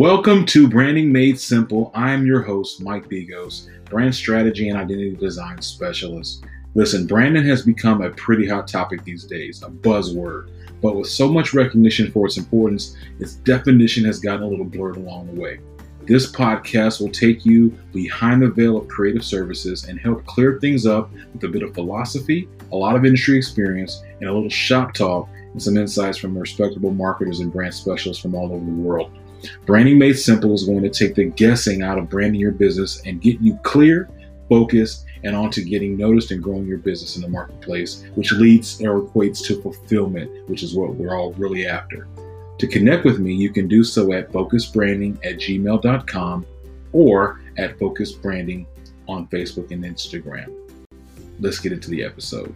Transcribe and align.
Welcome 0.00 0.46
to 0.46 0.66
Branding 0.66 1.12
Made 1.12 1.38
Simple. 1.38 1.90
I'm 1.94 2.24
your 2.24 2.40
host, 2.40 2.82
Mike 2.82 3.10
Bigos, 3.10 3.68
brand 3.84 4.14
strategy 4.14 4.70
and 4.70 4.78
identity 4.78 5.14
design 5.14 5.60
specialist. 5.60 6.42
Listen, 6.74 7.06
branding 7.06 7.44
has 7.44 7.60
become 7.60 8.00
a 8.00 8.08
pretty 8.08 8.48
hot 8.48 8.66
topic 8.66 9.04
these 9.04 9.24
days, 9.24 9.62
a 9.62 9.68
buzzword. 9.68 10.52
But 10.80 10.96
with 10.96 11.06
so 11.06 11.30
much 11.30 11.52
recognition 11.52 12.10
for 12.10 12.24
its 12.24 12.38
importance, 12.38 12.96
its 13.18 13.34
definition 13.34 14.02
has 14.06 14.20
gotten 14.20 14.42
a 14.42 14.48
little 14.48 14.64
blurred 14.64 14.96
along 14.96 15.26
the 15.26 15.38
way. 15.38 15.60
This 16.06 16.32
podcast 16.32 16.98
will 16.98 17.12
take 17.12 17.44
you 17.44 17.68
behind 17.92 18.40
the 18.40 18.48
veil 18.48 18.78
of 18.78 18.88
creative 18.88 19.22
services 19.22 19.84
and 19.84 20.00
help 20.00 20.24
clear 20.24 20.58
things 20.58 20.86
up 20.86 21.12
with 21.34 21.44
a 21.44 21.48
bit 21.48 21.62
of 21.62 21.74
philosophy, 21.74 22.48
a 22.72 22.74
lot 22.74 22.96
of 22.96 23.04
industry 23.04 23.36
experience, 23.36 24.02
and 24.20 24.30
a 24.30 24.32
little 24.32 24.48
shop 24.48 24.94
talk 24.94 25.28
and 25.52 25.62
some 25.62 25.76
insights 25.76 26.16
from 26.16 26.38
respectable 26.38 26.90
marketers 26.90 27.40
and 27.40 27.52
brand 27.52 27.74
specialists 27.74 28.22
from 28.22 28.34
all 28.34 28.50
over 28.50 28.64
the 28.64 28.72
world. 28.72 29.12
Branding 29.66 29.98
Made 29.98 30.18
Simple 30.18 30.54
is 30.54 30.64
going 30.64 30.82
to 30.82 30.90
take 30.90 31.14
the 31.14 31.26
guessing 31.26 31.82
out 31.82 31.98
of 31.98 32.08
branding 32.08 32.40
your 32.40 32.52
business 32.52 33.02
and 33.06 33.20
get 33.20 33.40
you 33.40 33.58
clear, 33.62 34.08
focused, 34.48 35.06
and 35.22 35.36
onto 35.36 35.64
getting 35.64 35.96
noticed 35.96 36.30
and 36.30 36.42
growing 36.42 36.66
your 36.66 36.78
business 36.78 37.16
in 37.16 37.22
the 37.22 37.28
marketplace, 37.28 38.04
which 38.14 38.32
leads 38.32 38.80
or 38.82 39.02
equates 39.02 39.44
to 39.46 39.60
fulfillment, 39.62 40.48
which 40.48 40.62
is 40.62 40.74
what 40.74 40.94
we're 40.94 41.16
all 41.16 41.32
really 41.34 41.66
after. 41.66 42.06
To 42.58 42.66
connect 42.66 43.04
with 43.04 43.18
me, 43.18 43.34
you 43.34 43.50
can 43.50 43.68
do 43.68 43.82
so 43.82 44.12
at 44.12 44.30
focusbranding 44.32 45.16
at 45.24 45.36
gmail.com 45.36 46.46
or 46.92 47.40
at 47.56 47.78
focusbranding 47.78 48.66
on 49.08 49.26
Facebook 49.28 49.70
and 49.70 49.84
Instagram. 49.84 50.54
Let's 51.38 51.58
get 51.58 51.72
into 51.72 51.90
the 51.90 52.04
episode. 52.04 52.54